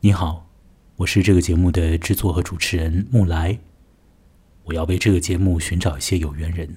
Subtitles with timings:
[0.00, 0.48] 你好，
[0.94, 3.58] 我是这个节目的制作和主持人木来。
[4.62, 6.76] 我要为这个节目寻找一些有缘人，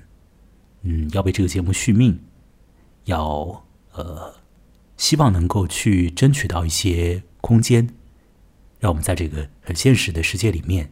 [0.82, 2.18] 嗯，要为这个节目续命，
[3.04, 4.34] 要呃，
[4.97, 7.89] 希望能够去争取到一些空间，
[8.79, 10.92] 让我们在这个很现实的世界里面，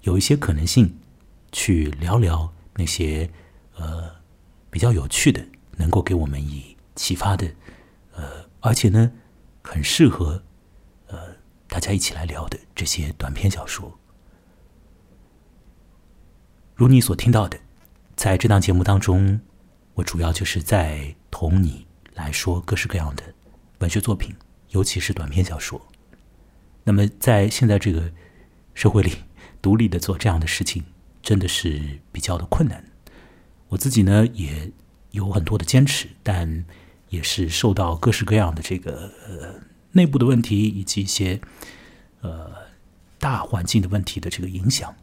[0.00, 0.96] 有一些可能性，
[1.52, 3.30] 去聊聊那些
[3.76, 4.10] 呃
[4.70, 5.46] 比较有趣的，
[5.76, 7.46] 能够给我们以启发的，
[8.16, 9.12] 呃，而且呢，
[9.62, 10.42] 很适合。
[11.84, 14.00] 大家一起来聊的这些短篇小说，
[16.74, 17.60] 如你所听到的，
[18.16, 19.38] 在这档节目当中，
[19.92, 23.22] 我主要就是在同你来说各式各样的
[23.80, 24.34] 文学作品，
[24.70, 25.78] 尤其是短篇小说。
[26.84, 28.10] 那么，在现在这个
[28.72, 29.12] 社会里，
[29.60, 30.82] 独立的做这样的事情，
[31.20, 32.82] 真的是比较的困难。
[33.68, 34.72] 我自己呢，也
[35.10, 36.64] 有很多的坚持，但
[37.10, 39.60] 也是受到各式各样的这个呃。
[39.96, 41.40] 内部的问题以及一些
[42.24, 42.50] 呃
[43.18, 44.94] 大环境的问题的这个影响，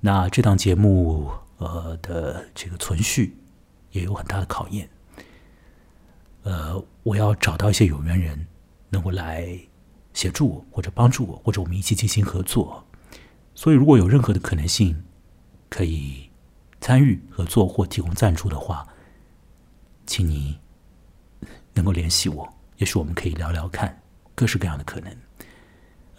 [0.00, 3.36] 那这档节目呃的这个存续
[3.92, 4.88] 也有很大的考验。
[6.42, 8.46] 呃，我要找到一些有缘人，
[8.90, 9.56] 能够来
[10.12, 12.84] 协助我，或者帮助我，或者我们一起进行合作。
[13.54, 15.04] 所以，如果有任何的可能性
[15.68, 16.28] 可以
[16.80, 18.84] 参与合作或提供赞助的话，
[20.04, 20.58] 请你
[21.74, 23.96] 能够联系我，也许我们可以聊聊看。
[24.34, 25.16] 各式各样的可能，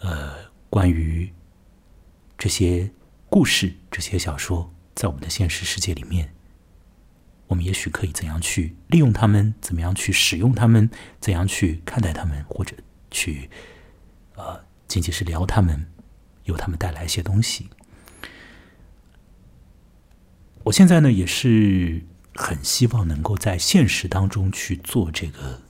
[0.04, 0.34] 呃，
[0.68, 1.32] 关于
[2.36, 2.90] 这些
[3.30, 6.34] 故事、这些小说，在我们的现实世界里面，
[7.46, 9.54] 我们也许可以怎样去利用它们？
[9.62, 10.90] 怎么样去使用它们？
[11.20, 12.44] 怎样去看待它们？
[12.44, 12.76] 或者
[13.10, 13.48] 去
[14.34, 15.86] 呃，仅仅是聊他们，
[16.44, 17.70] 由他们带来一些东西。
[20.64, 25.62] 我现在呢，也是很希望能够在现实当中去做这个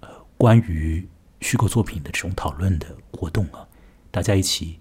[0.00, 1.08] 呃，关于。
[1.42, 3.68] 虚构作品的这种讨论的活动啊，
[4.16, 4.80] 大家一起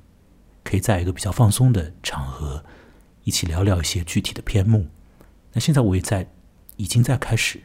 [0.63, 2.63] 可以在一个比较放松的场合，
[3.25, 4.87] 一起聊聊一些具体的篇目。
[5.51, 6.31] 那现在我也在
[6.77, 7.59] 已经在开始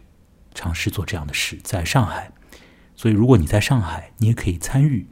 [0.52, 2.32] 尝试做这样的事，在上海。
[2.96, 5.06] 所以如果你在上海，你也可以参与。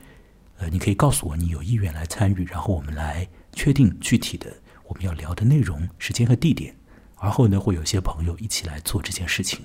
[0.57, 4.53] 呃，你可以告诉我你有意愿来参与，然后我们来确定具体的
[4.89, 6.75] 我们要聊的内容、时间和地点。
[7.15, 9.65] 而后呢，会有一些朋友一起来做这件事情。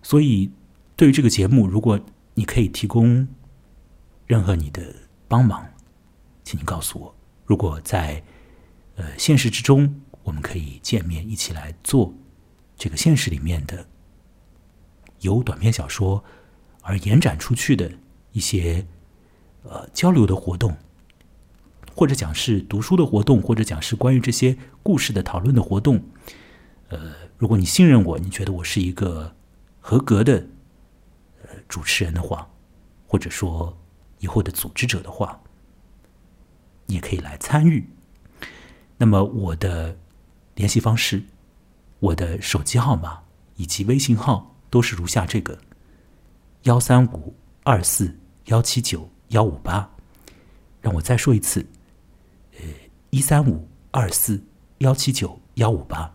[0.00, 0.52] 所以
[0.94, 1.98] 对于这个节目，如果
[2.34, 3.26] 你可以提供
[4.28, 4.94] 任何你的
[5.34, 5.68] 帮忙，
[6.44, 7.12] 请你告诉我。
[7.44, 8.22] 如果在
[8.94, 12.14] 呃现实之中，我们可以见面一起来做
[12.76, 13.84] 这个现实里面的
[15.22, 16.22] 由短篇小说
[16.82, 17.90] 而延展出去的
[18.30, 18.86] 一些
[19.64, 20.76] 呃交流的活动，
[21.96, 26.00] 或者讲是读书的活动，或者讲是关于这些故事的讨论的活动。
[26.90, 29.34] 呃，如果你信任我，你觉得我是一个
[29.80, 30.46] 合格的
[31.42, 31.48] 呃。
[31.68, 32.48] 主持人的话，
[33.08, 33.76] 或者说
[34.24, 35.38] 以后的组织者的话，
[36.86, 37.86] 你也可以来参与。
[38.96, 39.94] 那么我的
[40.54, 41.22] 联系方式、
[42.00, 43.20] 我的手机号码
[43.56, 45.58] 以及微信号都是如下：这个
[46.62, 49.90] 幺三五二四幺七九幺五八。
[50.80, 51.66] 让我再说一次，
[52.58, 52.64] 呃，
[53.10, 54.42] 一三五二四
[54.78, 56.10] 幺七九幺五八。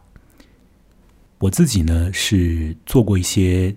[1.37, 3.75] 我自己呢是做过一些。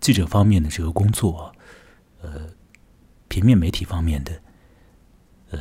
[0.00, 1.54] 记者方面的这个工作，
[2.22, 2.48] 呃，
[3.30, 4.42] 平面媒体方面的，
[5.50, 5.58] 呃，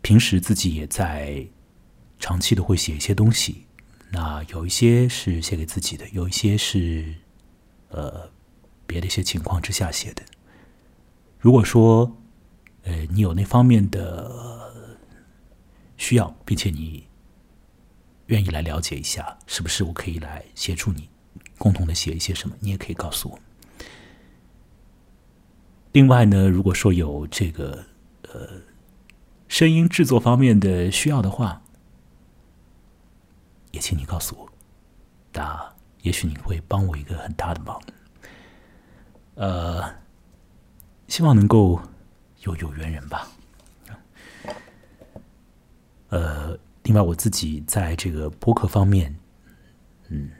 [0.00, 1.46] 平时自己也在
[2.18, 3.66] 长期的会写一些东西。
[4.10, 7.14] 那有一些是写给自己的，有一些是
[7.90, 8.30] 呃
[8.86, 10.22] 别的一些情况之下写的。
[11.38, 12.16] 如果说
[12.84, 14.74] 呃你有那方面的
[15.98, 17.06] 需要，并且你
[18.28, 21.10] 愿意来了解一下，是不是我可以来协助你？
[21.58, 23.38] 共同的写一些什么，你也可以告诉我。
[25.92, 27.84] 另外呢，如果说有这个
[28.22, 28.48] 呃
[29.48, 31.62] 声音制作方面的需要的话，
[33.72, 34.48] 也请你告诉我，
[35.32, 37.80] 那也许你会帮我一个很大的忙。
[39.34, 39.82] 呃，
[41.08, 41.80] 希望能够
[42.42, 43.28] 有有缘人吧。
[46.08, 49.14] 呃，另外我自己在这个播客方面，
[50.08, 50.30] 嗯。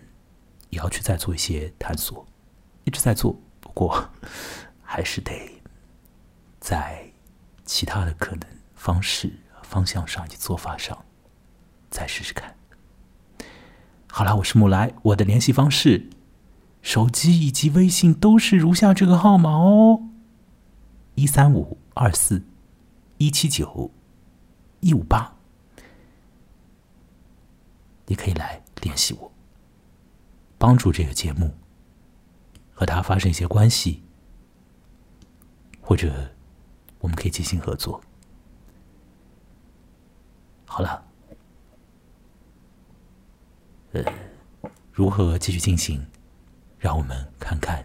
[0.70, 2.24] 也要去再做一些探索，
[2.84, 4.08] 一直在做，不过
[4.92, 5.62] 还是得
[6.58, 7.12] 在
[7.64, 9.32] 其他的可能方式、
[9.62, 11.04] 方向上以及做法上
[11.88, 12.56] 再试试看。
[14.08, 16.10] 好了，我是木来，我的联系方式、
[16.82, 20.08] 手机以及微信都是如下这个号码哦：
[21.14, 22.42] 一三五二四
[23.18, 23.92] 一七九
[24.80, 25.36] 一五八，
[28.06, 29.32] 你可以来联系我。
[30.58, 31.54] 帮助这个节目
[32.72, 34.02] 和他发生一些关系，
[35.90, 36.30] 或者
[37.00, 38.00] 我们可以进行合作。
[40.64, 41.04] 好了，
[43.90, 44.04] 呃，
[44.92, 46.06] 如何继续进行？
[46.78, 47.84] 让我们看看